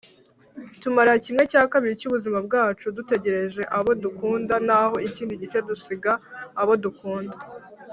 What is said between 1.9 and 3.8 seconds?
cyubuzima bwacu dutegereje